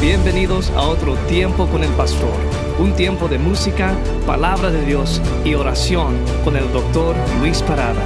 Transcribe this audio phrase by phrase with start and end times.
[0.00, 2.34] Bienvenidos a otro tiempo con el pastor,
[2.78, 3.94] un tiempo de música,
[4.26, 8.02] palabra de Dios y oración con el doctor Luis Parada.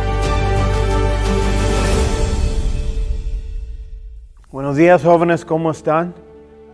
[4.52, 6.14] Buenos días jóvenes, ¿cómo están?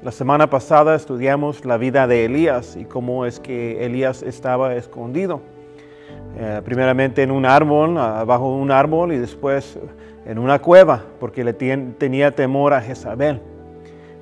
[0.02, 5.40] La semana pasada estudiamos la vida de Elías y cómo es que Elías estaba escondido.
[6.36, 9.78] Eh, primeramente en un árbol, bajo un árbol y después
[10.26, 13.55] en una cueva porque le tenía temor a Jezabel.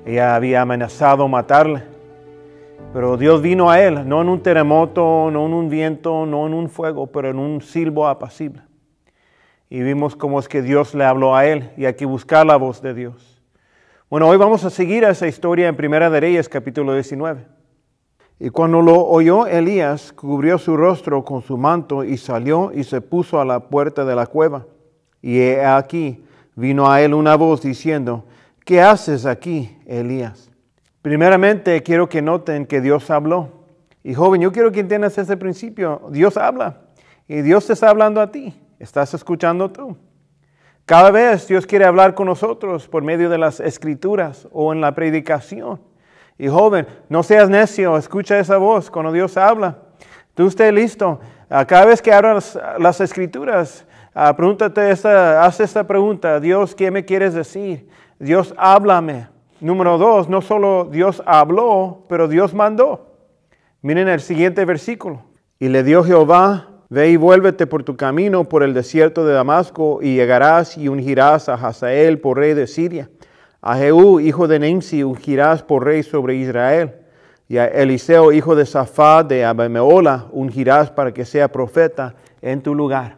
[0.05, 1.83] Ella había amenazado matarle.
[2.93, 6.53] Pero Dios vino a él, no en un terremoto, no en un viento, no en
[6.53, 8.61] un fuego, pero en un silbo apacible.
[9.69, 12.55] Y vimos cómo es que Dios le habló a él y hay que buscar la
[12.55, 13.41] voz de Dios.
[14.09, 17.45] Bueno, hoy vamos a seguir esa historia en Primera de Reyes, capítulo 19.
[18.39, 23.01] Y cuando lo oyó Elías, cubrió su rostro con su manto y salió y se
[23.01, 24.65] puso a la puerta de la cueva.
[25.21, 26.23] Y he aquí
[26.55, 28.25] vino a él una voz diciendo,
[28.65, 30.51] ¿qué haces aquí, Elías?
[31.01, 33.49] Primeramente quiero que noten que Dios habló.
[34.03, 36.01] Y joven, yo quiero que entiendas ese principio.
[36.09, 36.81] Dios habla
[37.27, 38.53] y Dios te está hablando a ti.
[38.79, 39.95] Estás escuchando tú.
[40.85, 44.93] Cada vez Dios quiere hablar con nosotros por medio de las escrituras o en la
[44.93, 45.79] predicación.
[46.37, 49.77] Y joven, no seas necio, escucha esa voz cuando Dios habla.
[50.33, 51.19] Tú estés listo.
[51.47, 53.85] Cada vez que abras las escrituras,
[54.17, 57.89] Ah, pregúntate esta, haz esta pregunta, Dios, ¿qué me quieres decir?
[58.19, 59.27] Dios, háblame.
[59.59, 63.17] Número dos, no solo Dios habló, pero Dios mandó.
[63.81, 65.23] Miren el siguiente versículo.
[65.59, 69.99] Y le dio Jehová, ve y vuélvete por tu camino por el desierto de Damasco
[70.01, 73.09] y llegarás y ungirás a Hazael por rey de Siria.
[73.61, 76.95] A Jehú, hijo de Nimsi, ungirás por rey sobre Israel.
[77.47, 82.73] Y a Eliseo, hijo de Safá de Abimeola, ungirás para que sea profeta en tu
[82.73, 83.17] lugar.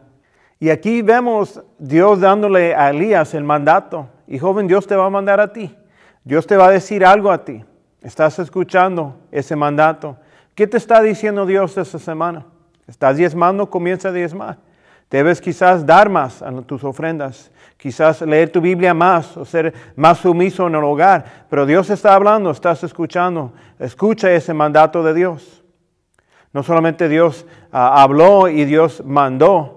[0.59, 4.07] Y aquí vemos Dios dándole a Elías el mandato.
[4.27, 5.75] Y joven, Dios te va a mandar a ti.
[6.23, 7.63] Dios te va a decir algo a ti.
[8.01, 10.17] Estás escuchando ese mandato.
[10.53, 12.45] ¿Qué te está diciendo Dios esta semana?
[12.87, 13.69] ¿Estás diezmando?
[13.69, 14.57] Comienza a diezmar.
[15.09, 20.17] Debes quizás dar más a tus ofrendas, quizás leer tu Biblia más o ser más
[20.17, 21.45] sumiso en el hogar.
[21.49, 23.53] Pero Dios está hablando, estás escuchando.
[23.79, 25.63] Escucha ese mandato de Dios.
[26.51, 29.76] No solamente Dios ah, habló y Dios mandó,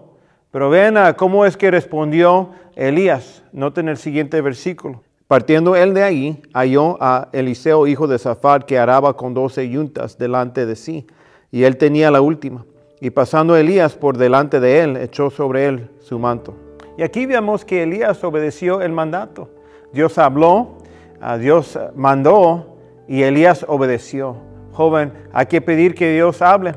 [0.50, 3.43] pero vean cómo es que respondió Elías.
[3.53, 5.03] Noten el siguiente versículo.
[5.27, 10.19] Partiendo él de ahí, halló a Eliseo, hijo de Zafar, que araba con doce yuntas
[10.19, 11.06] delante de sí,
[11.53, 12.66] y él tenía la última.
[13.00, 16.55] Y pasando Elías por delante de él, echó sobre él su manto.
[16.99, 19.49] Y aquí vemos que Elías obedeció el mandato.
[19.93, 20.78] Dios habló,
[21.21, 24.37] a Dios mandó, y Elías obedeció.
[24.72, 26.75] Joven, hay que pedir que Dios hable,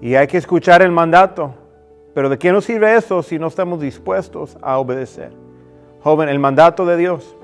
[0.00, 1.54] y hay que escuchar el mandato.
[2.14, 5.32] Pero ¿de qué nos sirve eso si no estamos dispuestos a obedecer?
[6.02, 7.36] Joven, el mandato de Dios,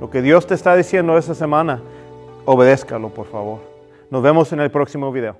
[0.00, 1.80] lo que Dios te está diciendo esta semana,
[2.44, 3.60] obedézcalo, por favor.
[4.10, 5.36] Nos vemos en el próximo video.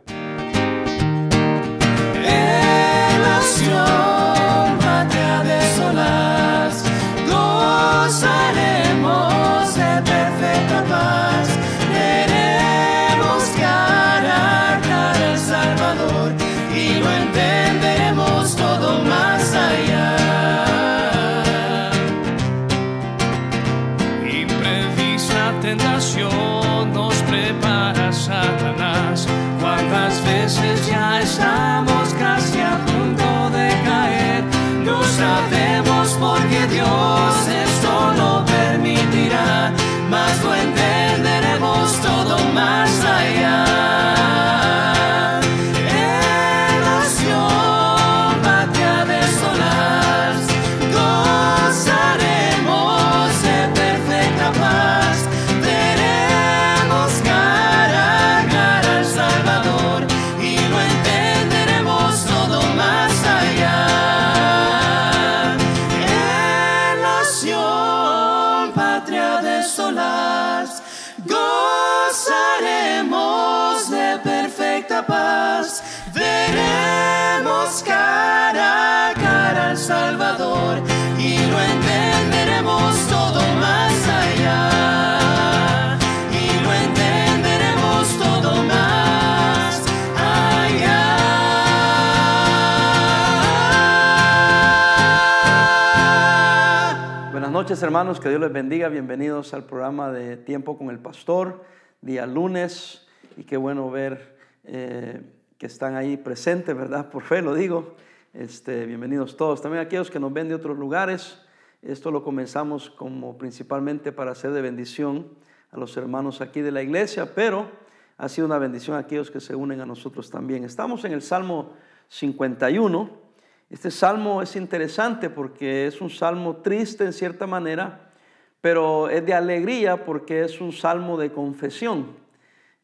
[97.66, 98.88] Noches hermanos, que Dios les bendiga.
[98.88, 101.64] Bienvenidos al programa de Tiempo con el Pastor,
[102.00, 103.08] día lunes.
[103.36, 105.20] Y qué bueno ver eh,
[105.58, 107.10] que están ahí presentes, ¿verdad?
[107.10, 107.96] Por fe lo digo.
[108.32, 109.62] Este, bienvenidos todos.
[109.62, 111.42] También aquellos que nos ven de otros lugares.
[111.82, 115.26] Esto lo comenzamos como principalmente para hacer de bendición
[115.72, 117.68] a los hermanos aquí de la iglesia, pero
[118.16, 120.62] ha sido una bendición a aquellos que se unen a nosotros también.
[120.62, 121.72] Estamos en el Salmo
[122.10, 123.25] 51.
[123.68, 128.12] Este salmo es interesante porque es un salmo triste en cierta manera,
[128.60, 132.06] pero es de alegría porque es un salmo de confesión.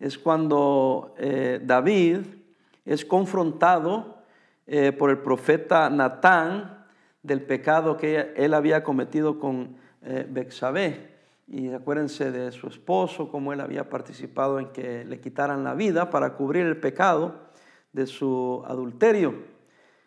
[0.01, 2.19] Es cuando eh, David
[2.85, 4.25] es confrontado
[4.67, 6.85] eh, por el profeta Natán
[7.23, 11.09] del pecado que él había cometido con eh.
[11.47, 16.11] Y acuérdense de su esposo, cómo él había participado en que le quitaran la vida
[16.11, 17.37] para cubrir el pecado
[17.93, 19.52] de su adulterio.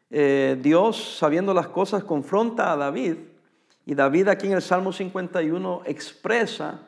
[0.09, 3.17] Eh, Dios, sabiendo las cosas, confronta a David.
[3.85, 6.81] Y David aquí en el Salmo 51 expresa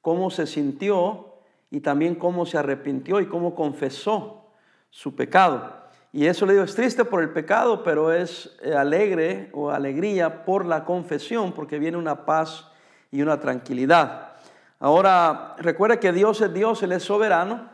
[0.00, 1.34] cómo se sintió
[1.70, 4.52] y también cómo se arrepintió y cómo confesó
[4.90, 5.80] su pecado.
[6.12, 10.44] Y eso le digo, es triste por el pecado, pero es eh, alegre o alegría
[10.44, 12.66] por la confesión, porque viene una paz
[13.12, 14.32] y una tranquilidad.
[14.80, 17.70] Ahora, recuerda que Dios es Dios, Él es soberano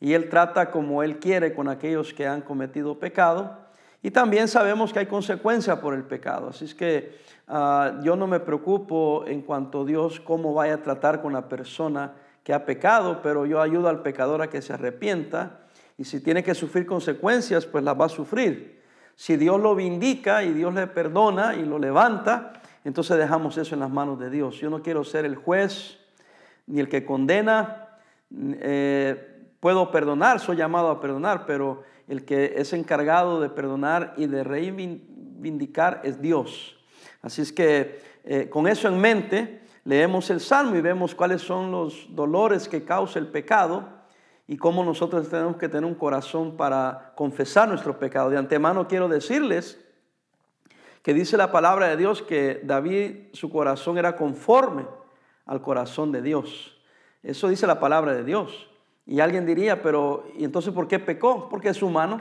[0.00, 3.65] y Él trata como Él quiere con aquellos que han cometido pecado.
[4.02, 6.50] Y también sabemos que hay consecuencia por el pecado.
[6.50, 10.82] Así es que ah, yo no me preocupo en cuanto a Dios cómo vaya a
[10.82, 12.14] tratar con la persona
[12.44, 15.66] que ha pecado, pero yo ayudo al pecador a que se arrepienta
[15.98, 18.82] y si tiene que sufrir consecuencias, pues las va a sufrir.
[19.14, 22.52] Si Dios lo vindica y Dios le perdona y lo levanta,
[22.84, 24.56] entonces dejamos eso en las manos de Dios.
[24.56, 25.98] Yo no quiero ser el juez
[26.66, 27.88] ni el que condena.
[28.30, 34.26] Eh, puedo perdonar, soy llamado a perdonar, pero el que es encargado de perdonar y
[34.26, 36.78] de reivindicar es Dios.
[37.22, 41.70] Así es que eh, con eso en mente, leemos el Salmo y vemos cuáles son
[41.70, 43.88] los dolores que causa el pecado
[44.48, 48.30] y cómo nosotros tenemos que tener un corazón para confesar nuestro pecado.
[48.30, 49.80] De antemano quiero decirles
[51.02, 54.86] que dice la palabra de Dios que David, su corazón era conforme
[55.46, 56.76] al corazón de Dios.
[57.22, 58.68] Eso dice la palabra de Dios.
[59.06, 61.48] Y alguien diría, pero ¿y entonces por qué pecó?
[61.48, 62.20] Porque es humano.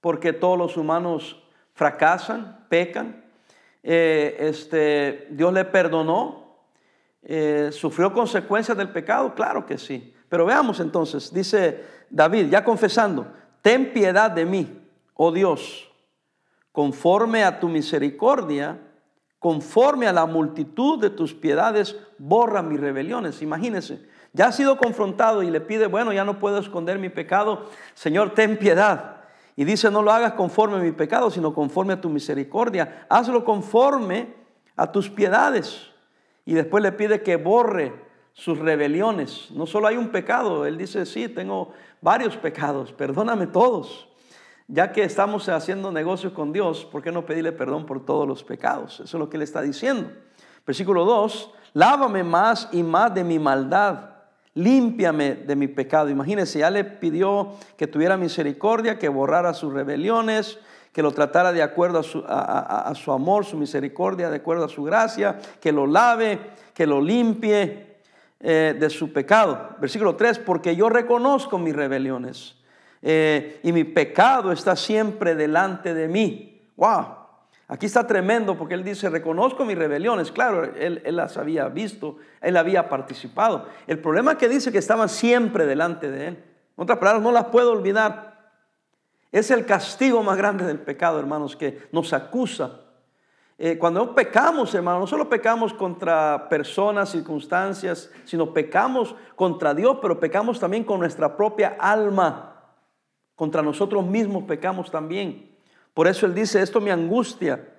[0.00, 1.42] Porque todos los humanos
[1.74, 3.24] fracasan, pecan.
[3.82, 6.48] Eh, este, Dios le perdonó.
[7.22, 9.34] Eh, ¿Sufrió consecuencias del pecado?
[9.34, 10.14] Claro que sí.
[10.28, 13.26] Pero veamos entonces, dice David, ya confesando,
[13.62, 14.80] ten piedad de mí,
[15.14, 15.90] oh Dios,
[16.72, 18.78] conforme a tu misericordia,
[19.38, 23.40] conforme a la multitud de tus piedades, borra mis rebeliones.
[23.40, 24.06] Imagínense,
[24.38, 28.34] ya ha sido confrontado y le pide, bueno, ya no puedo esconder mi pecado, Señor,
[28.34, 29.16] ten piedad.
[29.56, 33.04] Y dice, no lo hagas conforme a mi pecado, sino conforme a tu misericordia.
[33.08, 34.32] Hazlo conforme
[34.76, 35.90] a tus piedades.
[36.46, 37.92] Y después le pide que borre
[38.32, 39.50] sus rebeliones.
[39.50, 44.08] No solo hay un pecado, él dice, sí, tengo varios pecados, perdóname todos.
[44.68, 48.44] Ya que estamos haciendo negocios con Dios, ¿por qué no pedirle perdón por todos los
[48.44, 49.00] pecados?
[49.00, 50.12] Eso es lo que él está diciendo.
[50.64, 54.17] Versículo 2, lávame más y más de mi maldad,
[54.58, 56.10] límpiame de mi pecado.
[56.10, 60.58] Imagínense, ya le pidió que tuviera misericordia, que borrara sus rebeliones,
[60.92, 65.38] que lo tratara de acuerdo a su, amor, su misericordia, de acuerdo a su gracia,
[65.60, 66.40] que lo lave,
[66.74, 67.88] que lo limpie,
[68.40, 69.76] eh, de su pecado.
[69.80, 72.54] Versículo 3, porque yo reconozco mis rebeliones
[73.02, 76.62] eh, y mi pecado está siempre delante de mí.
[76.76, 77.06] Wow,
[77.68, 80.32] aquí está tremendo porque él dice, reconozco mis rebeliones.
[80.32, 83.68] Claro, él, las había visto, él había participado.
[83.86, 86.44] El problema es que dice que estaban siempre delante de él.
[86.76, 88.50] En otras palabras, no las puedo olvidar.
[89.30, 92.80] Es el castigo más grande del pecado, hermanos, que nos acusa
[93.60, 100.20] eh, cuando pecamos, hermano, no solo pecamos contra personas, circunstancias, sino pecamos contra Dios, pero
[100.20, 102.54] pecamos también con nuestra propia alma.
[103.34, 105.47] Contra nosotros mismos pecamos también.
[105.98, 107.74] Por eso Él dice, esto me angustia.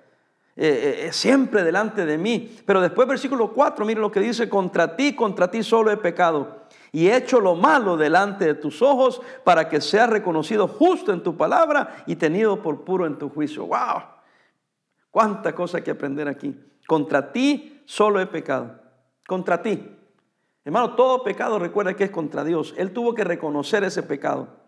[0.54, 2.54] Eh, eh, siempre delante de mí.
[2.66, 6.66] Pero después versículo 4, mire lo que dice, contra ti, contra ti solo he pecado
[6.92, 11.22] y he hecho lo malo delante de tus ojos para que seas reconocido justo en
[11.22, 13.64] tu palabra y tenido por puro en tu juicio.
[13.64, 14.02] ¡Wow!
[15.10, 16.54] Cuánta cosa hay que aprender aquí.
[16.86, 18.82] Contra ti solo he pecado.
[19.26, 19.96] Contra ti.
[20.62, 22.74] Hermano, todo pecado recuerda que es contra Dios.
[22.76, 24.59] Él tuvo que reconocer ese pecado.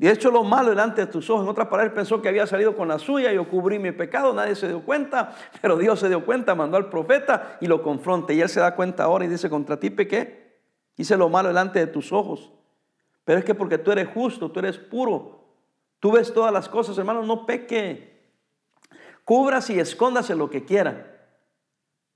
[0.00, 1.42] De hecho, lo malo delante de tus ojos.
[1.44, 3.34] En otras palabras, pensó que había salido con la suya.
[3.34, 4.32] Yo cubrí mi pecado.
[4.32, 5.36] Nadie se dio cuenta.
[5.60, 8.32] Pero Dios se dio cuenta, mandó al profeta y lo confronta.
[8.32, 10.56] Y él se da cuenta ahora y dice: Contra ti pequé.
[10.96, 12.50] Hice lo malo delante de tus ojos.
[13.26, 15.44] Pero es que porque tú eres justo, tú eres puro.
[15.98, 17.22] Tú ves todas las cosas, hermano.
[17.22, 18.22] No peque.
[19.26, 21.09] Cúbrase y escóndase lo que quiera.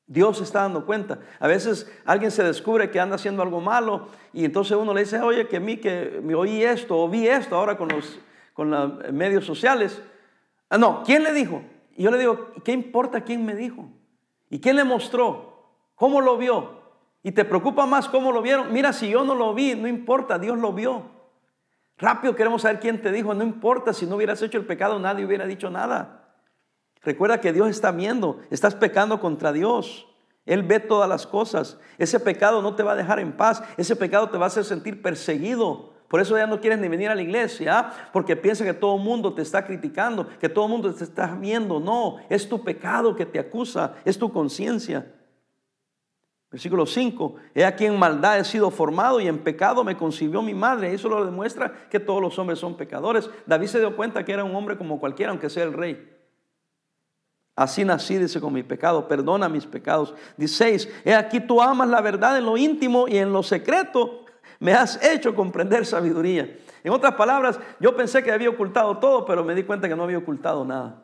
[0.06, 1.18] Dios está dando cuenta.
[1.40, 5.20] A veces alguien se descubre que anda haciendo algo malo y entonces uno le dice,
[5.20, 8.18] oye, que mí que me oí esto o vi esto ahora con los,
[8.52, 10.02] con los medios sociales.
[10.68, 11.62] Ah, no, ¿quién le dijo?
[11.96, 13.88] Y yo le digo, ¿qué importa quién me dijo?
[14.50, 15.54] ¿Y quién le mostró?
[15.94, 16.82] ¿Cómo lo vio?
[17.22, 18.72] Y te preocupa más cómo lo vieron.
[18.72, 21.14] Mira, si yo no lo vi, no importa, Dios lo vio.
[21.96, 25.24] Rápido queremos saber quién te dijo, no importa, si no hubieras hecho el pecado, nadie
[25.24, 26.23] hubiera dicho nada.
[27.04, 30.06] Recuerda que Dios está viendo, estás pecando contra Dios.
[30.46, 31.78] Él ve todas las cosas.
[31.98, 34.64] Ese pecado no te va a dejar en paz, ese pecado te va a hacer
[34.64, 35.92] sentir perseguido.
[36.08, 39.02] Por eso ya no quieres ni venir a la iglesia, porque piensa que todo el
[39.02, 41.80] mundo te está criticando, que todo el mundo te está viendo.
[41.80, 45.12] No, es tu pecado que te acusa, es tu conciencia.
[46.52, 50.54] Versículo 5, he aquí en maldad he sido formado y en pecado me concibió mi
[50.54, 50.94] madre.
[50.94, 53.28] Eso lo demuestra que todos los hombres son pecadores.
[53.44, 56.13] David se dio cuenta que era un hombre como cualquiera, aunque sea el rey.
[57.56, 60.14] Así nací, dice, con mi pecado, perdona mis pecados.
[60.36, 64.24] 16, he aquí tú amas la verdad en lo íntimo y en lo secreto
[64.58, 66.58] me has hecho comprender sabiduría.
[66.82, 70.02] En otras palabras, yo pensé que había ocultado todo, pero me di cuenta que no
[70.02, 71.02] había ocultado nada.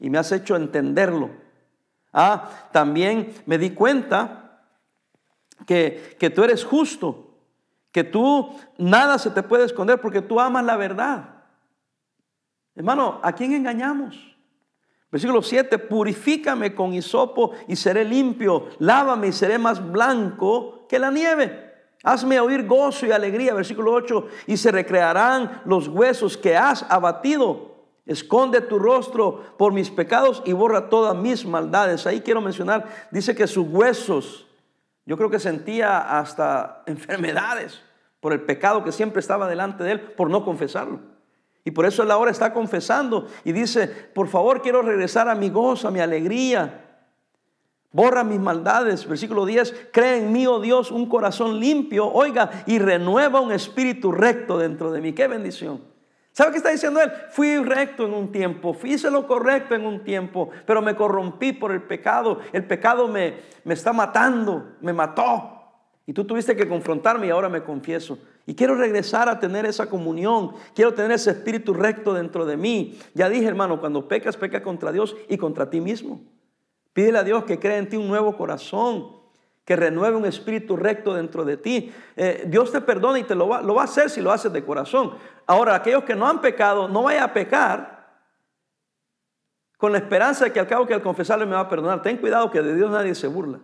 [0.00, 1.30] Y me has hecho entenderlo.
[2.12, 4.62] Ah, también me di cuenta
[5.66, 7.38] que, que tú eres justo,
[7.92, 11.44] que tú nada se te puede esconder porque tú amas la verdad.
[12.74, 14.33] Hermano, ¿a quién engañamos?
[15.10, 21.10] Versículo 7, purifícame con hisopo y seré limpio, lávame y seré más blanco que la
[21.10, 21.72] nieve.
[22.04, 23.54] Hazme oír gozo y alegría.
[23.54, 27.74] Versículo 8, y se recrearán los huesos que has abatido.
[28.06, 32.06] Esconde tu rostro por mis pecados y borra todas mis maldades.
[32.06, 34.46] Ahí quiero mencionar, dice que sus huesos,
[35.06, 37.80] yo creo que sentía hasta enfermedades
[38.20, 41.13] por el pecado que siempre estaba delante de él, por no confesarlo.
[41.64, 45.48] Y por eso él ahora está confesando y dice, por favor quiero regresar a mi
[45.48, 46.82] gozo, a mi alegría.
[47.90, 49.06] Borra mis maldades.
[49.08, 54.12] Versículo 10, cree en mí, oh Dios, un corazón limpio, oiga, y renueva un espíritu
[54.12, 55.12] recto dentro de mí.
[55.12, 55.80] Qué bendición.
[56.32, 57.12] ¿Sabe qué está diciendo él?
[57.30, 61.70] Fui recto en un tiempo, hice lo correcto en un tiempo, pero me corrompí por
[61.70, 62.40] el pecado.
[62.52, 65.53] El pecado me, me está matando, me mató.
[66.06, 68.18] Y tú tuviste que confrontarme y ahora me confieso.
[68.46, 70.52] Y quiero regresar a tener esa comunión.
[70.74, 72.98] Quiero tener ese espíritu recto dentro de mí.
[73.14, 76.20] Ya dije, hermano, cuando pecas, peca contra Dios y contra ti mismo.
[76.92, 79.16] Pídele a Dios que cree en ti un nuevo corazón,
[79.64, 81.92] que renueve un espíritu recto dentro de ti.
[82.16, 84.52] Eh, Dios te perdona y te lo va, lo va a hacer si lo haces
[84.52, 85.14] de corazón.
[85.46, 87.94] Ahora, aquellos que no han pecado, no vaya a pecar
[89.78, 92.02] con la esperanza de que al cabo que al confesarle me va a perdonar.
[92.02, 93.60] Ten cuidado que de Dios nadie se burla.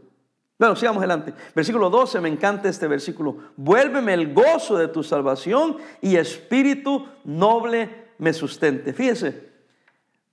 [0.60, 1.32] Bueno, sigamos adelante.
[1.54, 3.34] Versículo 12, me encanta este versículo.
[3.56, 8.92] Vuélveme el gozo de tu salvación y espíritu noble me sustente.
[8.92, 9.52] Fíjese,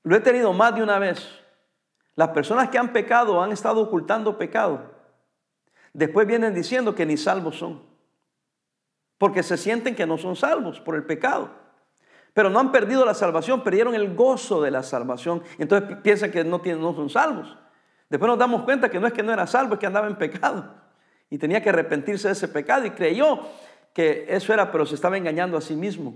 [0.03, 1.25] lo he tenido más de una vez.
[2.15, 4.91] Las personas que han pecado han estado ocultando pecado.
[5.93, 7.84] Después vienen diciendo que ni salvos son.
[9.17, 11.51] Porque se sienten que no son salvos por el pecado.
[12.34, 15.41] Pero no han perdido la salvación, perdieron el gozo de la salvación.
[15.57, 17.57] Entonces piensan que no, tienen, no son salvos.
[18.10, 20.16] Después nos damos cuenta que no es que no era salvo, es que andaba en
[20.16, 20.74] pecado.
[21.30, 23.40] Y tenía que arrepentirse de ese pecado y creyó
[23.94, 26.16] que eso era, pero se estaba engañando a sí mismo.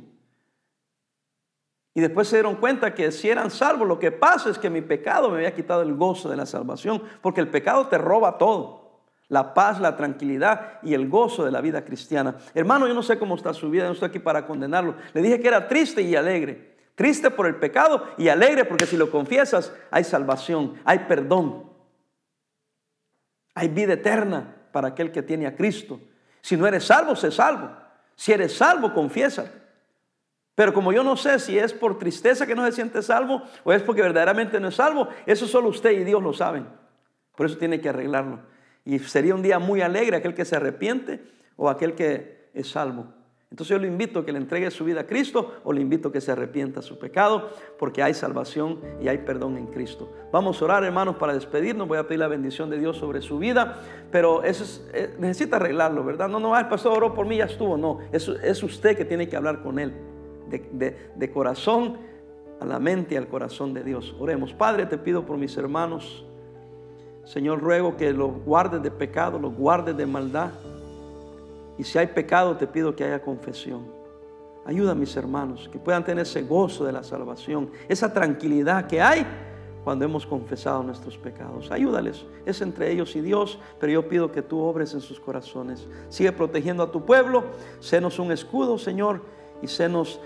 [1.94, 4.82] Y después se dieron cuenta que si eran salvos, lo que pasa es que mi
[4.82, 9.02] pecado me había quitado el gozo de la salvación, porque el pecado te roba todo.
[9.28, 12.36] La paz, la tranquilidad y el gozo de la vida cristiana.
[12.54, 14.96] Hermano, yo no sé cómo está su vida, no estoy aquí para condenarlo.
[15.14, 16.76] Le dije que era triste y alegre.
[16.96, 21.71] Triste por el pecado y alegre porque si lo confiesas hay salvación, hay perdón.
[23.54, 26.00] Hay vida eterna para aquel que tiene a Cristo.
[26.42, 27.72] Si no eres salvo, sé salvo.
[28.16, 29.52] Si eres salvo, confiesa.
[30.56, 33.74] Pero como yo no sé si es por tristeza que no se siente salvo o
[33.74, 36.68] es porque verdaderamente no es salvo, eso solo usted y Dios lo saben.
[37.36, 38.40] Por eso tiene que arreglarlo.
[38.86, 41.24] Y sería un día muy alegre aquel que se arrepiente
[41.56, 43.08] o aquel que es salvo.
[43.52, 46.08] Entonces yo le invito a que le entregue su vida a Cristo o le invito
[46.08, 50.10] a que se arrepienta de su pecado porque hay salvación y hay perdón en Cristo.
[50.32, 51.86] Vamos a orar hermanos para despedirnos.
[51.86, 53.78] Voy a pedir la bendición de Dios sobre su vida,
[54.10, 56.30] pero eso eh, necesita arreglarlo, ¿verdad?
[56.30, 57.76] No, no, el pastor oró por mí, ya estuvo.
[57.76, 59.94] No, es, es usted que tiene que hablar con Él
[60.72, 61.98] de, de corazón
[62.62, 64.16] a la mente y al corazón de Dios.
[64.18, 64.54] Oremos.
[64.54, 66.26] Padre, te pido por mis hermanos.
[67.26, 70.52] Señor, ruego que los guardes de pecado, los guardes de maldad
[71.82, 73.88] y si hay pecado, te pido que haya confesión.
[74.66, 79.02] Ayuda a mis hermanos, que puedan tener ese gozo de la salvación, esa tranquilidad que
[79.02, 79.26] hay
[79.84, 81.72] cuando hemos confesado nuestros pecados.
[81.72, 85.88] Ayúdales, es entre ellos y Dios, pero yo pido que tú obres en sus corazones.
[86.10, 87.46] Sigue protegiendo a tu pueblo,
[87.80, 89.22] senos un escudo, Señor,
[89.64, 90.20] y senos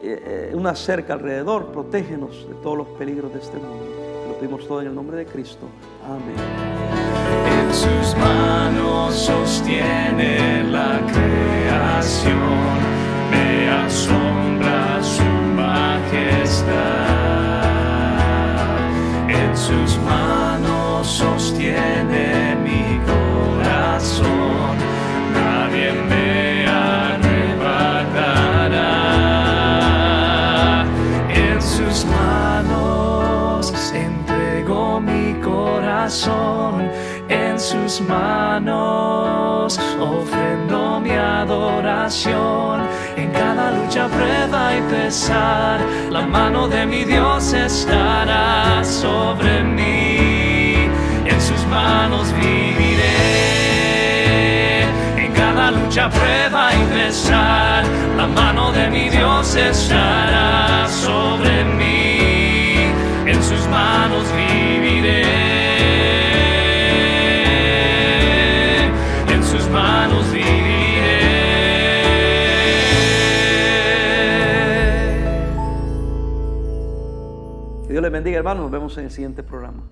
[0.00, 3.84] eh, eh, una cerca alrededor, protégenos de todos los peligros de este mundo.
[4.28, 5.66] Lo pedimos todo en el nombre de Cristo.
[6.08, 7.01] Amén
[7.72, 12.38] sus manos sostiene la creación,
[13.30, 15.21] me asombra su
[37.62, 39.78] sus manos.
[40.00, 42.82] Ofrendo mi adoración
[43.16, 45.80] en cada lucha, prueba y pesar.
[46.10, 50.90] La mano de mi Dios estará sobre mí.
[51.24, 53.12] En sus manos viviré.
[55.16, 57.84] En cada lucha, prueba y pesar.
[58.16, 62.90] La mano de mi Dios estará sobre mí.
[63.24, 65.41] En sus manos viviré.
[77.92, 78.62] Dios les bendiga, hermanos.
[78.62, 79.90] Nos vemos en el siguiente programa.